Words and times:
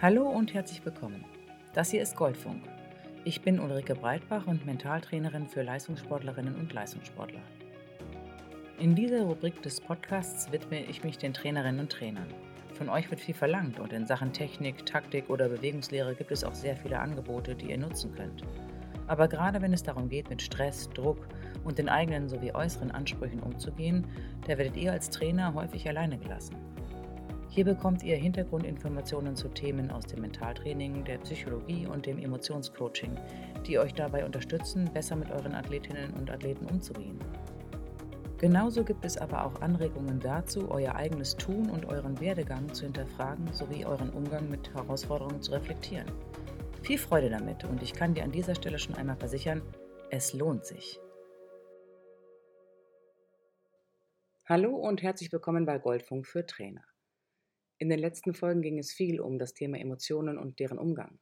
Hallo 0.00 0.28
und 0.28 0.54
herzlich 0.54 0.84
willkommen. 0.84 1.24
Das 1.74 1.90
hier 1.90 2.00
ist 2.00 2.14
Goldfunk. 2.14 2.62
Ich 3.24 3.42
bin 3.42 3.58
Ulrike 3.58 3.96
Breitbach 3.96 4.46
und 4.46 4.64
Mentaltrainerin 4.64 5.48
für 5.48 5.62
Leistungssportlerinnen 5.62 6.54
und 6.54 6.72
Leistungssportler. 6.72 7.40
In 8.78 8.94
dieser 8.94 9.22
Rubrik 9.22 9.60
des 9.62 9.80
Podcasts 9.80 10.52
widme 10.52 10.84
ich 10.84 11.02
mich 11.02 11.18
den 11.18 11.34
Trainerinnen 11.34 11.80
und 11.80 11.90
Trainern. 11.90 12.32
Von 12.74 12.88
euch 12.88 13.10
wird 13.10 13.20
viel 13.20 13.34
verlangt 13.34 13.80
und 13.80 13.92
in 13.92 14.06
Sachen 14.06 14.32
Technik, 14.32 14.86
Taktik 14.86 15.28
oder 15.30 15.48
Bewegungslehre 15.48 16.14
gibt 16.14 16.30
es 16.30 16.44
auch 16.44 16.54
sehr 16.54 16.76
viele 16.76 17.00
Angebote, 17.00 17.56
die 17.56 17.70
ihr 17.70 17.78
nutzen 17.78 18.14
könnt. 18.14 18.44
Aber 19.08 19.26
gerade 19.26 19.60
wenn 19.60 19.72
es 19.72 19.82
darum 19.82 20.08
geht, 20.08 20.30
mit 20.30 20.40
Stress, 20.42 20.88
Druck 20.90 21.26
und 21.64 21.78
den 21.78 21.88
eigenen 21.88 22.28
sowie 22.28 22.52
äußeren 22.52 22.90
Ansprüchen 22.90 23.40
umzugehen, 23.40 24.06
da 24.46 24.56
werdet 24.58 24.76
ihr 24.76 24.92
als 24.92 25.10
Trainer 25.10 25.54
häufig 25.54 25.88
alleine 25.88 26.18
gelassen. 26.18 26.56
Hier 27.48 27.64
bekommt 27.64 28.04
ihr 28.04 28.16
Hintergrundinformationen 28.16 29.34
zu 29.34 29.48
Themen 29.48 29.90
aus 29.90 30.06
dem 30.06 30.20
Mentaltraining, 30.20 31.02
der 31.04 31.18
Psychologie 31.18 31.86
und 31.86 32.06
dem 32.06 32.18
Emotionscoaching, 32.18 33.16
die 33.66 33.78
euch 33.78 33.94
dabei 33.94 34.24
unterstützen, 34.24 34.88
besser 34.92 35.16
mit 35.16 35.30
euren 35.30 35.54
Athletinnen 35.54 36.12
und 36.14 36.30
Athleten 36.30 36.66
umzugehen. 36.66 37.18
Genauso 38.36 38.84
gibt 38.84 39.04
es 39.04 39.16
aber 39.16 39.44
auch 39.44 39.60
Anregungen 39.62 40.20
dazu, 40.20 40.70
euer 40.70 40.94
eigenes 40.94 41.36
Tun 41.36 41.68
und 41.70 41.86
euren 41.86 42.20
Werdegang 42.20 42.72
zu 42.72 42.84
hinterfragen 42.84 43.52
sowie 43.52 43.84
euren 43.84 44.10
Umgang 44.10 44.48
mit 44.48 44.72
Herausforderungen 44.74 45.42
zu 45.42 45.50
reflektieren. 45.52 46.06
Viel 46.88 46.96
Freude 46.96 47.28
damit 47.28 47.64
und 47.64 47.82
ich 47.82 47.92
kann 47.92 48.14
dir 48.14 48.24
an 48.24 48.32
dieser 48.32 48.54
Stelle 48.54 48.78
schon 48.78 48.94
einmal 48.94 49.18
versichern, 49.18 49.60
es 50.10 50.32
lohnt 50.32 50.64
sich. 50.64 50.98
Hallo 54.46 54.74
und 54.74 55.02
herzlich 55.02 55.30
willkommen 55.30 55.66
bei 55.66 55.76
Goldfunk 55.76 56.26
für 56.26 56.46
Trainer. 56.46 56.82
In 57.76 57.90
den 57.90 57.98
letzten 57.98 58.32
Folgen 58.32 58.62
ging 58.62 58.78
es 58.78 58.90
viel 58.90 59.20
um 59.20 59.38
das 59.38 59.52
Thema 59.52 59.78
Emotionen 59.78 60.38
und 60.38 60.60
deren 60.60 60.78
Umgang. 60.78 61.18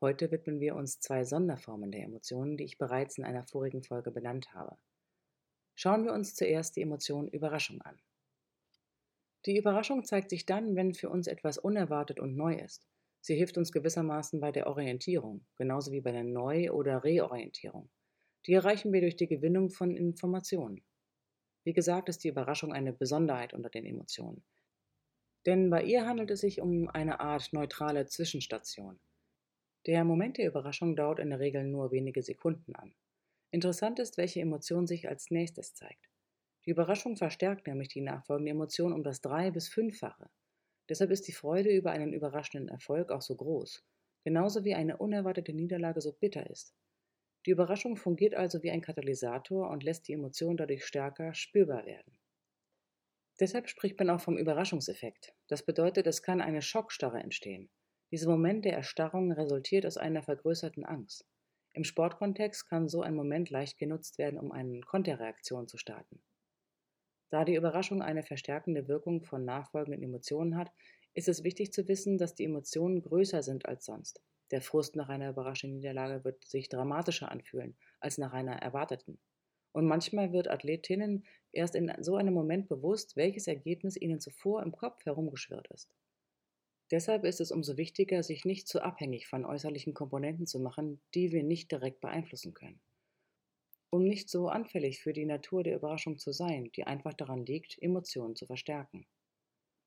Heute 0.00 0.30
widmen 0.30 0.60
wir 0.60 0.76
uns 0.76 1.00
zwei 1.00 1.24
Sonderformen 1.24 1.90
der 1.90 2.04
Emotionen, 2.04 2.56
die 2.56 2.66
ich 2.66 2.78
bereits 2.78 3.18
in 3.18 3.24
einer 3.24 3.42
vorigen 3.42 3.82
Folge 3.82 4.12
benannt 4.12 4.54
habe. 4.54 4.78
Schauen 5.74 6.04
wir 6.04 6.12
uns 6.12 6.36
zuerst 6.36 6.76
die 6.76 6.82
Emotion 6.82 7.26
Überraschung 7.26 7.82
an. 7.82 7.98
Die 9.46 9.56
Überraschung 9.56 10.04
zeigt 10.04 10.30
sich 10.30 10.46
dann, 10.46 10.76
wenn 10.76 10.94
für 10.94 11.10
uns 11.10 11.26
etwas 11.26 11.58
unerwartet 11.58 12.20
und 12.20 12.36
neu 12.36 12.54
ist. 12.54 12.86
Sie 13.28 13.36
hilft 13.36 13.58
uns 13.58 13.72
gewissermaßen 13.72 14.40
bei 14.40 14.52
der 14.52 14.68
Orientierung, 14.68 15.44
genauso 15.56 15.92
wie 15.92 16.00
bei 16.00 16.12
der 16.12 16.24
Neu- 16.24 16.70
oder 16.70 17.04
Reorientierung. 17.04 17.90
Die 18.46 18.54
erreichen 18.54 18.90
wir 18.90 19.02
durch 19.02 19.16
die 19.16 19.26
Gewinnung 19.26 19.68
von 19.68 19.94
Informationen. 19.94 20.82
Wie 21.62 21.74
gesagt, 21.74 22.08
ist 22.08 22.24
die 22.24 22.28
Überraschung 22.28 22.72
eine 22.72 22.94
Besonderheit 22.94 23.52
unter 23.52 23.68
den 23.68 23.84
Emotionen. 23.84 24.42
Denn 25.44 25.68
bei 25.68 25.84
ihr 25.84 26.06
handelt 26.06 26.30
es 26.30 26.40
sich 26.40 26.62
um 26.62 26.88
eine 26.88 27.20
Art 27.20 27.52
neutrale 27.52 28.06
Zwischenstation. 28.06 28.98
Der 29.84 30.04
Moment 30.04 30.38
der 30.38 30.48
Überraschung 30.48 30.96
dauert 30.96 31.18
in 31.18 31.28
der 31.28 31.38
Regel 31.38 31.64
nur 31.64 31.92
wenige 31.92 32.22
Sekunden 32.22 32.74
an. 32.76 32.94
Interessant 33.50 33.98
ist, 33.98 34.16
welche 34.16 34.40
Emotion 34.40 34.86
sich 34.86 35.06
als 35.06 35.30
nächstes 35.30 35.74
zeigt. 35.74 36.08
Die 36.64 36.70
Überraschung 36.70 37.18
verstärkt 37.18 37.66
nämlich 37.66 37.88
die 37.88 38.00
nachfolgende 38.00 38.52
Emotion 38.52 38.94
um 38.94 39.04
das 39.04 39.20
drei- 39.20 39.50
bis 39.50 39.68
fünffache. 39.68 40.30
Deshalb 40.88 41.10
ist 41.10 41.28
die 41.28 41.32
Freude 41.32 41.70
über 41.70 41.90
einen 41.90 42.12
überraschenden 42.12 42.68
Erfolg 42.68 43.10
auch 43.10 43.22
so 43.22 43.36
groß, 43.36 43.84
genauso 44.24 44.64
wie 44.64 44.74
eine 44.74 44.96
unerwartete 44.96 45.52
Niederlage 45.52 46.00
so 46.00 46.12
bitter 46.12 46.48
ist. 46.48 46.74
Die 47.46 47.50
Überraschung 47.50 47.96
fungiert 47.96 48.34
also 48.34 48.62
wie 48.62 48.70
ein 48.70 48.80
Katalysator 48.80 49.70
und 49.70 49.82
lässt 49.82 50.08
die 50.08 50.12
Emotion 50.12 50.56
dadurch 50.56 50.84
stärker 50.84 51.34
spürbar 51.34 51.86
werden. 51.86 52.18
Deshalb 53.40 53.68
spricht 53.68 53.98
man 53.98 54.10
auch 54.10 54.20
vom 54.20 54.36
Überraschungseffekt. 54.36 55.32
Das 55.46 55.64
bedeutet, 55.64 56.06
es 56.06 56.22
kann 56.22 56.40
eine 56.40 56.62
Schockstarre 56.62 57.20
entstehen. 57.20 57.70
Dieser 58.10 58.28
Moment 58.28 58.64
der 58.64 58.72
Erstarrung 58.72 59.30
resultiert 59.32 59.86
aus 59.86 59.96
einer 59.96 60.22
vergrößerten 60.22 60.84
Angst. 60.84 61.24
Im 61.74 61.84
Sportkontext 61.84 62.68
kann 62.68 62.88
so 62.88 63.02
ein 63.02 63.14
Moment 63.14 63.50
leicht 63.50 63.78
genutzt 63.78 64.18
werden, 64.18 64.40
um 64.40 64.50
eine 64.50 64.80
Konterreaktion 64.80 65.68
zu 65.68 65.76
starten. 65.76 66.20
Da 67.30 67.44
die 67.44 67.56
Überraschung 67.56 68.02
eine 68.02 68.22
verstärkende 68.22 68.88
Wirkung 68.88 69.22
von 69.22 69.44
nachfolgenden 69.44 70.02
Emotionen 70.02 70.56
hat, 70.56 70.72
ist 71.14 71.28
es 71.28 71.44
wichtig 71.44 71.72
zu 71.72 71.86
wissen, 71.88 72.16
dass 72.16 72.34
die 72.34 72.44
Emotionen 72.44 73.02
größer 73.02 73.42
sind 73.42 73.66
als 73.66 73.84
sonst. 73.84 74.22
Der 74.50 74.62
Frust 74.62 74.96
nach 74.96 75.08
einer 75.08 75.30
überraschenden 75.30 75.78
Niederlage 75.78 76.24
wird 76.24 76.44
sich 76.44 76.68
dramatischer 76.68 77.30
anfühlen 77.30 77.76
als 78.00 78.16
nach 78.16 78.32
einer 78.32 78.52
erwarteten. 78.52 79.18
Und 79.72 79.86
manchmal 79.86 80.32
wird 80.32 80.48
Athletinnen 80.48 81.26
erst 81.52 81.74
in 81.74 81.92
so 82.00 82.16
einem 82.16 82.32
Moment 82.32 82.68
bewusst, 82.68 83.16
welches 83.16 83.46
Ergebnis 83.46 83.96
ihnen 83.96 84.20
zuvor 84.20 84.62
im 84.62 84.72
Kopf 84.72 85.04
herumgeschwirrt 85.04 85.68
ist. 85.68 85.90
Deshalb 86.90 87.24
ist 87.24 87.40
es 87.40 87.52
umso 87.52 87.76
wichtiger, 87.76 88.22
sich 88.22 88.46
nicht 88.46 88.66
zu 88.66 88.82
abhängig 88.82 89.26
von 89.26 89.44
äußerlichen 89.44 89.92
Komponenten 89.92 90.46
zu 90.46 90.58
machen, 90.58 91.02
die 91.14 91.32
wir 91.32 91.42
nicht 91.42 91.70
direkt 91.70 92.00
beeinflussen 92.00 92.54
können. 92.54 92.80
Um 93.90 94.04
nicht 94.04 94.28
so 94.28 94.48
anfällig 94.48 95.00
für 95.00 95.12
die 95.12 95.24
Natur 95.24 95.62
der 95.62 95.76
Überraschung 95.76 96.18
zu 96.18 96.32
sein, 96.32 96.70
die 96.76 96.84
einfach 96.84 97.14
daran 97.14 97.46
liegt, 97.46 97.80
Emotionen 97.80 98.36
zu 98.36 98.46
verstärken. 98.46 99.06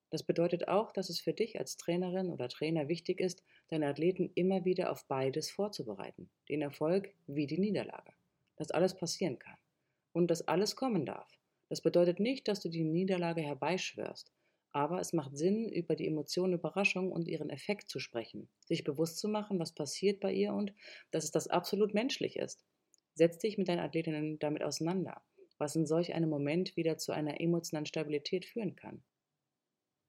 Das 0.10 0.24
bedeutet 0.24 0.68
auch, 0.68 0.92
dass 0.92 1.10
es 1.10 1.22
für 1.22 1.34
dich 1.34 1.58
als 1.60 1.78
Trainerin 1.78 2.32
oder 2.32 2.50
Trainer 2.50 2.90
wichtig 2.90 3.22
ist, 3.22 3.44
deine 3.70 3.88
Athleten 3.88 4.32
immer 4.36 4.66
wieder 4.66 4.92
auf 4.92 5.06
beides 5.08 5.50
vorzubereiten, 5.50 6.30
den 6.50 6.62
Erfolg 6.62 7.14
wie 7.28 7.48
die 7.48 7.60
Niederlage, 7.60 8.12
dass 8.58 8.72
alles 8.72 8.96
passieren 8.96 9.40
kann 9.40 9.58
und 10.12 10.30
dass 10.30 10.48
alles 10.48 10.76
kommen 10.76 11.06
darf. 11.06 11.32
Das 11.70 11.82
bedeutet 11.82 12.20
nicht, 12.20 12.50
dass 12.50 12.60
du 12.60 12.68
die 12.68 12.84
Niederlage 12.84 13.42
herbeischwörst, 13.42 14.34
aber 14.74 15.00
es 15.00 15.14
macht 15.14 15.38
Sinn, 15.38 15.70
über 15.70 15.96
die 15.96 16.08
Emotion 16.08 16.54
Überraschung 16.54 17.12
und 17.12 17.30
ihren 17.30 17.50
Effekt 17.50 17.90
zu 17.90 18.00
sprechen, 18.00 18.50
sich 18.66 18.84
bewusst 18.84 19.20
zu 19.20 19.30
machen, 19.30 19.60
was 19.60 19.74
passiert 19.74 20.20
bei 20.20 20.34
ihr 20.34 20.54
und 20.54 20.74
dass 21.12 21.24
es 21.24 21.32
das 21.32 21.48
absolut 21.48 21.94
menschlich 21.94 22.36
ist. 22.36 22.66
Setz 23.14 23.38
dich 23.38 23.58
mit 23.58 23.68
deinen 23.68 23.80
Athletinnen 23.80 24.40
damit 24.40 24.64
auseinander, 24.64 25.22
was 25.58 25.76
in 25.76 25.86
solch 25.86 26.14
einem 26.14 26.30
Moment 26.30 26.76
wieder 26.76 26.98
zu 26.98 27.12
einer 27.12 27.40
emotionalen 27.42 27.86
Stabilität 27.86 28.46
führen 28.46 28.76
kann. 28.76 29.04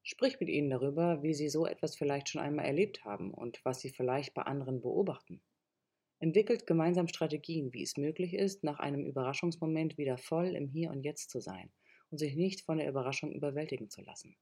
Sprich 0.03 0.41
mit 0.41 0.49
ihnen 0.49 0.71
darüber, 0.71 1.23
wie 1.23 1.35
sie 1.35 1.49
so 1.49 1.67
etwas 1.67 1.97
vielleicht 1.97 2.29
schon 2.29 2.41
einmal 2.41 2.65
erlebt 2.65 3.05
haben 3.05 3.33
und 3.33 3.65
was 3.65 3.81
sie 3.81 3.91
vielleicht 3.91 4.35
bei 4.35 4.43
anderen 4.43 4.81
beobachten. 4.81 5.43
Entwickelt 6.19 6.67
gemeinsam 6.67 7.09
Strategien, 7.09 7.73
wie 7.73 7.83
es 7.83 7.97
möglich 7.97 8.35
ist, 8.35 8.65
nach 8.65 8.79
einem 8.79 9.05
Überraschungsmoment 9.05 9.99
wieder 9.99 10.19
voll 10.19 10.55
im 10.55 10.69
Hier 10.69 10.91
und 10.91 11.03
Jetzt 11.03 11.31
zu 11.31 11.41
sein 11.41 11.73
und 12.11 12.19
sich 12.19 12.37
nicht 12.37 12.63
von 12.63 12.79
der 12.79 12.89
Überraschung 12.89 13.33
überwältigen 13.33 13.91
zu 13.91 14.03
lassen. 14.03 14.37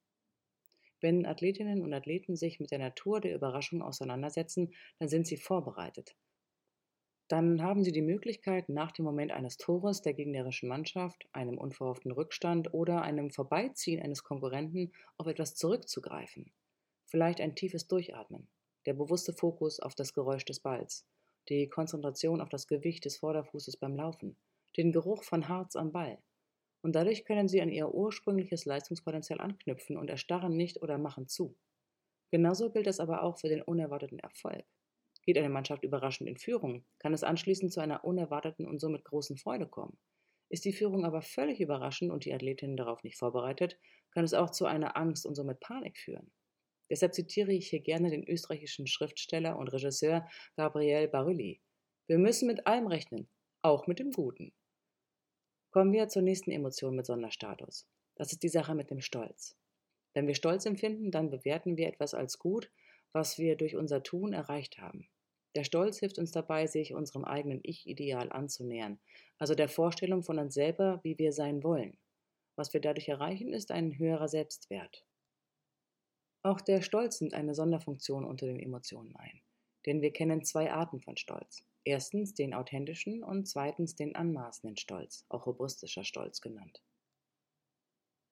Wenn 1.01 1.25
Athletinnen 1.25 1.83
und 1.83 1.95
Athleten 1.95 2.37
sich 2.37 2.61
mit 2.61 2.71
der 2.71 2.79
Natur 2.79 3.21
der 3.21 3.35
Überraschung 3.35 3.81
auseinandersetzen, 3.81 4.75
dann 4.99 5.09
sind 5.09 5.27
sie 5.27 5.39
vorbereitet. 5.39 6.15
Dann 7.31 7.63
haben 7.63 7.85
sie 7.85 7.93
die 7.93 8.03
Möglichkeit, 8.03 8.69
nach 8.69 8.91
dem 8.91 9.05
Moment 9.05 9.31
eines 9.31 9.57
Tores 9.57 10.03
der 10.03 10.15
gegnerischen 10.15 10.69
Mannschaft, 10.69 11.29
einem 11.31 11.59
unverhofften 11.59 12.11
Rückstand 12.11 12.75
oder 12.75 13.03
einem 13.03 13.31
Vorbeiziehen 13.31 14.03
eines 14.03 14.25
Konkurrenten 14.25 14.91
auf 15.17 15.29
etwas 15.29 15.55
zurückzugreifen. 15.55 16.51
Vielleicht 17.07 17.41
ein 17.41 17.55
tiefes 17.55 17.87
Durchatmen, 17.87 18.49
der 18.85 18.95
bewusste 18.95 19.33
Fokus 19.33 19.79
auf 19.79 19.95
das 19.95 20.13
Geräusch 20.13 20.45
des 20.45 20.59
Balls, 20.59 21.07
die 21.49 21.69
Konzentration 21.69 22.41
auf 22.41 22.49
das 22.49 22.67
Gewicht 22.67 23.05
des 23.05 23.19
Vorderfußes 23.19 23.77
beim 23.77 23.95
Laufen, 23.95 24.37
den 24.77 24.91
Geruch 24.91 25.23
von 25.23 25.47
Harz 25.47 25.77
am 25.77 25.93
Ball. 25.93 26.19
Und 26.83 26.97
dadurch 26.97 27.25
können 27.25 27.47
sie 27.47 27.63
an 27.63 27.71
ihr 27.71 27.95
ursprüngliches 27.95 28.65
Leistungspotenzial 28.65 29.41
anknüpfen 29.41 29.97
und 29.97 30.11
erstarren 30.11 30.57
nicht 30.57 30.83
oder 30.83 30.99
machen 30.99 31.29
zu. 31.29 31.55
Genauso 32.33 32.71
gilt 32.71 32.89
das 32.89 32.99
aber 32.99 33.23
auch 33.23 33.39
für 33.39 33.49
den 33.49 33.63
unerwarteten 33.63 34.19
Erfolg. 34.19 34.65
Geht 35.31 35.39
eine 35.39 35.49
Mannschaft 35.49 35.85
überraschend 35.85 36.29
in 36.29 36.37
Führung, 36.37 36.85
kann 36.99 37.15
es 37.15 37.23
anschließend 37.23 37.73
zu 37.73 37.79
einer 37.79 38.05
unerwarteten 38.05 38.67
und 38.67 38.81
somit 38.81 39.05
großen 39.05 39.37
Freude 39.37 39.69
kommen. 39.69 39.97
Ist 40.49 40.65
die 40.65 40.73
Führung 40.73 41.05
aber 41.05 41.23
völlig 41.23 41.61
überraschend 41.61 42.11
und 42.11 42.25
die 42.25 42.35
Athletinnen 42.35 42.77
darauf 42.77 43.05
nicht 43.05 43.17
vorbereitet, 43.17 43.79
kann 44.11 44.25
es 44.25 44.35
auch 44.35 44.51
zu 44.51 44.67
einer 44.67 44.97
Angst 44.97 45.27
und 45.27 45.37
somit 45.37 45.61
Panik 45.61 45.99
führen. 45.99 46.33
Deshalb 46.91 47.15
zitiere 47.15 47.53
ich 47.53 47.69
hier 47.71 47.79
gerne 47.79 48.11
den 48.11 48.27
österreichischen 48.27 48.89
Schriftsteller 48.89 49.57
und 49.57 49.69
Regisseur 49.69 50.29
Gabriel 50.57 51.07
Barulli. 51.07 51.61
Wir 52.09 52.19
müssen 52.19 52.49
mit 52.49 52.67
allem 52.67 52.89
rechnen, 52.89 53.29
auch 53.63 53.87
mit 53.87 54.01
dem 54.01 54.11
Guten. 54.11 54.53
Kommen 55.71 55.93
wir 55.93 56.09
zur 56.09 56.23
nächsten 56.23 56.51
Emotion 56.51 56.97
mit 56.97 57.07
Sonderstatus. 57.07 57.87
Das 58.17 58.33
ist 58.33 58.43
die 58.43 58.49
Sache 58.49 58.75
mit 58.75 58.91
dem 58.91 59.01
Stolz. 59.01 59.57
Wenn 60.13 60.27
wir 60.27 60.35
Stolz 60.35 60.67
empfinden, 60.67 61.13
dann 61.13 61.31
bewerten 61.31 61.77
wir 61.77 61.87
etwas 61.87 62.15
als 62.15 62.41
gut, 62.41 62.69
was 63.13 63.39
wir 63.39 63.55
durch 63.55 63.77
unser 63.77 64.03
Tun 64.03 64.33
erreicht 64.33 64.79
haben. 64.79 65.09
Der 65.57 65.65
Stolz 65.65 65.99
hilft 65.99 66.19
uns 66.19 66.31
dabei, 66.31 66.67
sich 66.67 66.95
unserem 66.95 67.25
eigenen 67.25 67.61
Ich-Ideal 67.63 68.31
anzunähern, 68.31 69.01
also 69.39 69.55
der 69.55 69.69
Vorstellung 69.69 70.23
von 70.23 70.39
uns 70.39 70.55
selber, 70.55 71.01
wie 71.03 71.19
wir 71.19 71.33
sein 71.33 71.65
wollen. 71.65 71.99
Was 72.57 72.73
wir 72.73 72.81
dadurch 72.81 73.09
erreichen, 73.09 73.53
ist 73.53 73.71
ein 73.71 73.99
höherer 73.99 74.29
Selbstwert. 74.29 75.05
Auch 76.43 76.61
der 76.61 76.83
Stolz 76.83 77.21
nimmt 77.21 77.35
eine 77.35 77.55
Sonderfunktion 77.55 78.25
unter 78.25 78.47
den 78.47 78.61
Emotionen 78.61 79.15
ein. 79.17 79.41
Denn 79.87 80.03
wir 80.03 80.13
kennen 80.13 80.45
zwei 80.45 80.71
Arten 80.71 81.01
von 81.01 81.17
Stolz. 81.17 81.65
Erstens 81.85 82.35
den 82.35 82.55
authentischen 82.55 83.23
und 83.23 83.49
zweitens 83.49 83.97
den 83.97 84.15
anmaßenden 84.15 84.77
Stolz, 84.77 85.25
auch 85.29 85.47
robustischer 85.47 86.05
Stolz 86.05 86.41
genannt. 86.41 86.83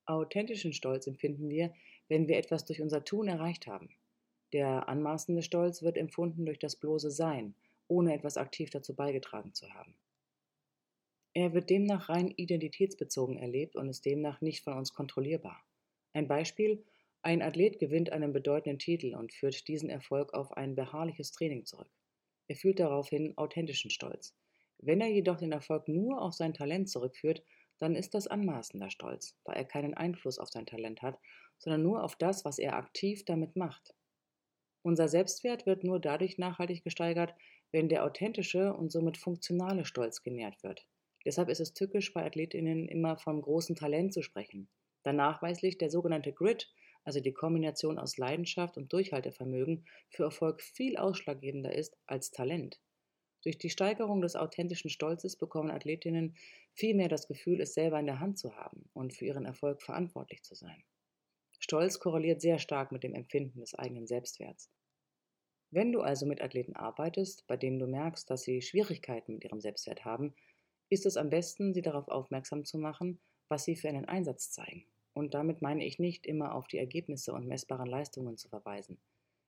Authentischen 0.05 0.73
Stolz 0.73 1.07
empfinden 1.07 1.49
wir, 1.49 1.73
wenn 2.09 2.29
wir 2.29 2.39
etwas 2.39 2.65
durch 2.65 2.81
unser 2.81 3.05
Tun 3.05 3.29
erreicht 3.29 3.67
haben. 3.67 3.91
Der 4.53 4.89
anmaßende 4.89 5.43
Stolz 5.43 5.83
wird 5.83 5.99
empfunden 5.99 6.47
durch 6.47 6.59
das 6.59 6.77
bloße 6.77 7.11
Sein, 7.11 7.55
ohne 7.87 8.15
etwas 8.15 8.37
aktiv 8.37 8.71
dazu 8.71 8.95
beigetragen 8.95 9.53
zu 9.55 9.73
haben. 9.75 9.95
Er 11.35 11.53
wird 11.53 11.71
demnach 11.71 12.09
rein 12.09 12.31
identitätsbezogen 12.31 13.37
erlebt 13.37 13.77
und 13.77 13.89
ist 13.89 14.05
demnach 14.05 14.41
nicht 14.41 14.65
von 14.65 14.75
uns 14.75 14.93
kontrollierbar. 14.95 15.63
Ein 16.13 16.27
Beispiel, 16.27 16.85
ein 17.23 17.43
Athlet 17.43 17.79
gewinnt 17.79 18.11
einen 18.11 18.33
bedeutenden 18.33 18.79
Titel 18.79 19.15
und 19.15 19.33
führt 19.33 19.69
diesen 19.69 19.91
Erfolg 19.91 20.33
auf 20.35 20.57
ein 20.57 20.75
beharrliches 20.75 21.33
Training 21.33 21.65
zurück. 21.65 21.91
Er 22.47 22.57
fühlt 22.57 22.81
daraufhin 22.81 23.37
authentischen 23.37 23.91
Stolz. 23.91 24.35
Wenn 24.79 25.01
er 25.01 25.09
jedoch 25.09 25.37
den 25.37 25.53
Erfolg 25.53 25.89
nur 25.89 26.23
auf 26.23 26.35
sein 26.35 26.55
Talent 26.55 26.89
zurückführt, 26.89 27.43
dann 27.79 27.95
ist 27.95 28.15
das 28.15 28.27
anmaßender 28.27 28.91
Stolz, 28.91 29.37
weil 29.45 29.57
er 29.57 29.65
keinen 29.65 29.95
Einfluss 29.95 30.39
auf 30.39 30.49
sein 30.49 30.67
Talent 30.67 31.03
hat, 31.03 31.19
sondern 31.59 31.83
nur 31.83 32.03
auf 32.03 32.17
das, 32.17 32.45
was 32.45 32.59
er 32.59 32.77
aktiv 32.77 33.25
damit 33.25 33.57
macht. 33.57 33.95
Unser 34.89 35.07
Selbstwert 35.07 35.67
wird 35.67 35.85
nur 35.85 36.01
dadurch 36.01 36.39
nachhaltig 36.39 36.83
gesteigert, 36.83 37.35
wenn 37.73 37.91
der 37.91 38.05
authentische 38.05 38.73
und 38.73 38.91
somit 38.91 39.19
funktionale 39.19 39.85
Stolz 39.85 40.23
genährt 40.23 40.63
wird. 40.63 40.87
Deshalb 41.27 41.51
ist 41.51 41.61
es 41.61 41.75
tückisch 41.75 42.15
bei 42.15 42.25
Athletinnen 42.25 42.89
immer 42.89 43.19
vom 43.19 43.43
großen 43.43 43.77
Talent 43.77 44.15
zu 44.15 44.23
sprechen. 44.23 44.67
Da 45.03 45.13
nachweislich 45.13 45.77
der 45.77 45.91
sogenannte 45.91 46.33
Grit, 46.33 46.73
also 47.05 47.21
die 47.21 47.35
Kombination 47.35 47.99
aus 47.99 48.17
Leidenschaft 48.17 48.79
und 48.79 48.91
Durchhaltevermögen, 48.91 49.85
für 50.09 50.23
Erfolg 50.23 50.63
viel 50.63 50.97
ausschlaggebender 50.97 51.75
ist 51.75 51.99
als 52.07 52.31
Talent. 52.31 52.81
Durch 53.43 53.59
die 53.59 53.69
Steigerung 53.69 54.23
des 54.23 54.37
authentischen 54.37 54.89
Stolzes 54.89 55.37
bekommen 55.37 55.71
Athletinnen 55.71 56.35
vielmehr 56.73 57.11
das 57.11 57.29
Gefühl, 57.29 57.61
es 57.61 57.75
selber 57.75 58.01
in 58.01 58.07
der 58.07 58.21
Hand 58.21 58.39
zu 58.39 58.57
haben 58.57 58.89
und 58.95 59.13
für 59.13 59.27
ihren 59.27 59.45
Erfolg 59.45 59.83
verantwortlich 59.83 60.43
zu 60.45 60.55
sein. 60.55 60.83
Stolz 61.69 61.99
korreliert 61.99 62.41
sehr 62.41 62.59
stark 62.59 62.93
mit 62.93 63.03
dem 63.03 63.13
Empfinden 63.13 63.61
des 63.61 63.75
eigenen 63.75 64.07
Selbstwerts. 64.07 64.71
Wenn 65.71 65.93
du 65.93 66.01
also 66.01 66.25
mit 66.25 66.41
Athleten 66.41 66.75
arbeitest, 66.75 67.47
bei 67.47 67.59
denen 67.59 67.79
du 67.79 67.87
merkst, 67.87 68.31
dass 68.31 68.45
sie 68.45 68.63
Schwierigkeiten 68.63 69.35
mit 69.35 69.45
ihrem 69.45 69.61
Selbstwert 69.61 70.07
haben, 70.07 70.35
ist 70.89 71.05
es 71.05 71.19
am 71.19 71.29
besten, 71.29 71.75
sie 71.75 71.83
darauf 71.83 72.09
aufmerksam 72.09 72.65
zu 72.65 72.79
machen, 72.79 73.21
was 73.49 73.65
sie 73.65 73.77
für 73.77 73.91
einen 73.91 74.07
Einsatz 74.07 74.51
zeigen. 74.51 74.87
Und 75.13 75.35
damit 75.35 75.61
meine 75.61 75.85
ich 75.85 75.99
nicht 75.99 76.25
immer 76.25 76.55
auf 76.55 76.69
die 76.69 76.79
Ergebnisse 76.79 77.35
und 77.35 77.47
messbaren 77.47 77.87
Leistungen 77.87 78.39
zu 78.39 78.49
verweisen. 78.49 78.99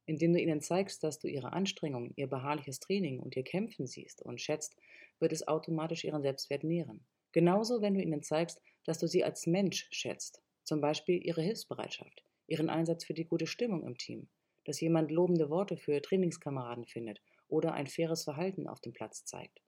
Indem 0.05 0.35
du 0.35 0.43
ihnen 0.43 0.61
zeigst, 0.61 1.03
dass 1.03 1.21
du 1.21 1.27
ihre 1.27 1.55
Anstrengungen, 1.55 2.13
ihr 2.17 2.27
beharrliches 2.27 2.81
Training 2.81 3.19
und 3.21 3.35
ihr 3.35 3.45
Kämpfen 3.45 3.87
siehst 3.87 4.21
und 4.21 4.43
schätzt, 4.43 4.77
wird 5.21 5.33
es 5.33 5.49
automatisch 5.49 6.05
ihren 6.05 6.21
Selbstwert 6.21 6.65
nähren. 6.65 7.01
Genauso, 7.33 7.81
wenn 7.81 7.95
du 7.95 8.03
ihnen 8.03 8.23
zeigst, 8.23 8.61
dass 8.85 8.99
du 8.99 9.09
sie 9.09 9.25
als 9.25 9.47
Mensch 9.47 9.89
schätzt, 9.91 10.43
zum 10.65 10.81
Beispiel 10.81 11.25
ihre 11.25 11.43
Hilfsbereitschaft, 11.43 12.25
ihren 12.47 12.71
Einsatz 12.71 13.05
für 13.05 13.15
die 13.15 13.27
gute 13.27 13.47
Stimmung 13.47 13.85
im 13.85 13.97
Team, 13.97 14.29
dass 14.65 14.81
jemand 14.81 15.11
lobende 15.11 15.51
Worte 15.51 15.77
für 15.77 16.01
Trainingskameraden 16.01 16.87
findet 16.87 17.21
oder 17.49 17.73
ein 17.73 17.87
faires 17.87 18.25
Verhalten 18.25 18.67
auf 18.67 18.81
dem 18.81 18.93
Platz 18.93 19.25
zeigt. 19.25 19.61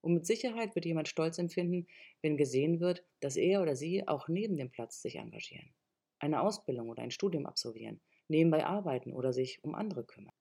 Und 0.00 0.14
mit 0.14 0.26
Sicherheit 0.26 0.74
wird 0.74 0.84
jemand 0.84 1.08
Stolz 1.08 1.38
empfinden, 1.38 1.88
wenn 2.22 2.36
gesehen 2.36 2.80
wird, 2.80 3.04
dass 3.20 3.36
er 3.36 3.62
oder 3.62 3.74
sie 3.74 4.06
auch 4.06 4.28
neben 4.28 4.56
dem 4.56 4.70
Platz 4.70 5.02
sich 5.02 5.16
engagieren, 5.16 5.74
eine 6.18 6.42
Ausbildung 6.42 6.88
oder 6.88 7.02
ein 7.02 7.10
Studium 7.10 7.46
absolvieren, 7.46 8.00
nebenbei 8.28 8.64
arbeiten 8.64 9.12
oder 9.12 9.32
sich 9.32 9.64
um 9.64 9.74
andere 9.74 10.04
kümmern. 10.04 10.34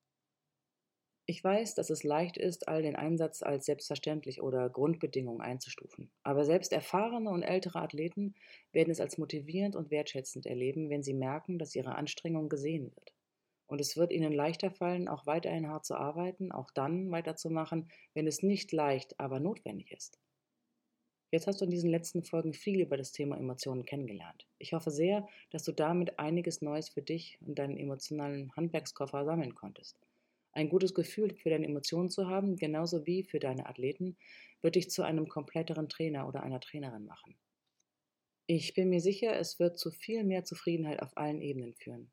Ich 1.27 1.44
weiß, 1.44 1.75
dass 1.75 1.92
es 1.92 2.04
leicht 2.04 2.38
ist, 2.38 2.68
all 2.68 2.81
den 2.81 2.95
Einsatz 2.95 3.44
als 3.44 3.66
selbstverständlich 3.66 4.42
oder 4.42 4.69
Grundbedingung 4.69 5.42
einzustufen. 5.42 6.12
Aber 6.24 6.45
selbst 6.45 6.72
erfahrene 6.72 7.30
und 7.30 7.44
ältere 7.44 7.80
Athleten 7.80 8.36
werden 8.72 8.92
es 8.92 9.00
als 9.00 9.18
motivierend 9.18 9.75
und 9.75 9.92
wertschätzend 9.92 10.45
erleben, 10.48 10.89
wenn 10.89 11.04
sie 11.04 11.13
merken, 11.13 11.60
dass 11.60 11.75
ihre 11.75 11.95
Anstrengung 11.95 12.50
gesehen 12.50 12.92
wird. 12.95 13.13
Und 13.68 13.81
es 13.81 13.98
wird 13.98 14.12
ihnen 14.12 14.33
leichter 14.33 14.72
fallen, 14.72 15.07
auch 15.07 15.25
weiterhin 15.25 15.68
hart 15.68 15.86
zu 15.86 15.95
arbeiten, 15.95 16.51
auch 16.51 16.72
dann 16.72 17.12
weiterzumachen, 17.12 17.89
wenn 18.13 18.27
es 18.27 18.44
nicht 18.44 18.72
leicht, 18.72 19.19
aber 19.19 19.39
notwendig 19.39 19.92
ist. 19.92 20.19
Jetzt 21.31 21.48
hast 21.48 21.62
du 21.62 21.66
in 21.66 21.72
diesen 21.72 21.89
letzten 21.89 22.24
Folgen 22.24 22.54
viel 22.54 22.81
über 22.81 22.98
das 22.98 23.12
Thema 23.12 23.38
Emotionen 23.38 23.86
kennengelernt. 23.86 24.48
Ich 24.60 24.74
hoffe 24.74 24.92
sehr, 24.92 25.27
dass 25.51 25.63
du 25.63 25.72
damit 25.72 26.19
einiges 26.19 26.62
Neues 26.62 26.89
für 26.89 27.01
dich 27.01 27.39
und 27.42 27.60
deinen 27.60 27.77
emotionalen 27.77 28.56
Handwerkskoffer 28.56 29.25
sammeln 29.25 29.56
konntest. 29.56 30.05
Ein 30.56 30.69
gutes 30.69 30.94
Gefühl 30.94 31.36
für 31.36 31.50
deine 31.50 31.66
Emotionen 31.66 32.10
zu 32.10 32.30
haben, 32.30 32.56
genauso 32.56 33.06
wie 33.06 33.25
für 33.25 33.40
deine 33.40 33.68
Athleten, 33.68 34.18
wird 34.62 34.75
dich 34.75 34.90
zu 34.90 35.04
einem 35.04 35.28
kompletteren 35.28 35.90
Trainer 35.90 36.30
oder 36.30 36.44
einer 36.44 36.62
Trainerin 36.62 37.06
machen. 37.06 37.38
Ich 38.48 38.74
bin 38.74 38.90
mir 38.90 39.02
sicher, 39.02 39.38
es 39.38 39.60
wird 39.60 39.78
zu 39.78 39.92
viel 39.92 40.24
mehr 40.24 40.46
Zufriedenheit 40.46 41.02
auf 41.02 41.18
allen 41.18 41.42
Ebenen 41.42 41.74
führen. 41.74 42.10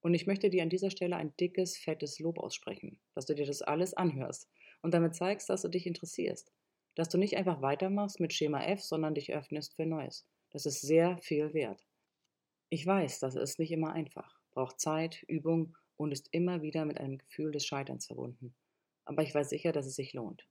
Und 0.00 0.14
ich 0.14 0.26
möchte 0.26 0.50
dir 0.50 0.64
an 0.64 0.68
dieser 0.68 0.90
Stelle 0.90 1.14
ein 1.14 1.36
dickes, 1.36 1.78
fettes 1.78 2.18
Lob 2.18 2.40
aussprechen, 2.40 2.98
dass 3.14 3.26
du 3.26 3.36
dir 3.36 3.46
das 3.46 3.62
alles 3.62 3.94
anhörst 3.94 4.48
und 4.82 4.92
damit 4.92 5.14
zeigst, 5.14 5.48
dass 5.48 5.62
du 5.62 5.68
dich 5.68 5.86
interessierst. 5.86 6.52
Dass 6.96 7.08
du 7.08 7.18
nicht 7.18 7.36
einfach 7.36 7.62
weitermachst 7.62 8.18
mit 8.18 8.32
Schema 8.32 8.64
F, 8.64 8.82
sondern 8.82 9.14
dich 9.14 9.32
öffnest 9.32 9.76
für 9.76 9.86
Neues. 9.86 10.26
Das 10.50 10.66
ist 10.66 10.80
sehr 10.80 11.18
viel 11.18 11.54
wert. 11.54 11.86
Ich 12.68 12.84
weiß, 12.84 13.20
das 13.20 13.36
ist 13.36 13.60
nicht 13.60 13.70
immer 13.70 13.92
einfach, 13.92 14.40
braucht 14.50 14.80
Zeit, 14.80 15.22
Übung 15.28 15.76
und 15.96 16.12
ist 16.12 16.28
immer 16.32 16.62
wieder 16.62 16.84
mit 16.84 16.98
einem 16.98 17.18
Gefühl 17.18 17.52
des 17.52 17.66
Scheiterns 17.66 18.06
verbunden. 18.06 18.54
Aber 19.04 19.22
ich 19.22 19.34
weiß 19.34 19.50
sicher, 19.50 19.72
dass 19.72 19.86
es 19.86 19.94
sich 19.94 20.12
lohnt. 20.12 20.46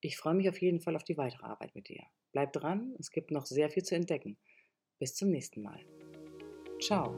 Ich 0.00 0.16
freue 0.16 0.34
mich 0.34 0.48
auf 0.48 0.60
jeden 0.60 0.80
Fall 0.80 0.96
auf 0.96 1.04
die 1.04 1.16
weitere 1.16 1.46
Arbeit 1.46 1.74
mit 1.74 1.88
dir. 1.88 2.04
Bleib 2.32 2.52
dran, 2.52 2.94
es 2.98 3.10
gibt 3.10 3.30
noch 3.30 3.46
sehr 3.46 3.70
viel 3.70 3.82
zu 3.82 3.94
entdecken. 3.94 4.36
Bis 4.98 5.14
zum 5.14 5.30
nächsten 5.30 5.62
Mal. 5.62 5.84
Ciao. 6.80 7.16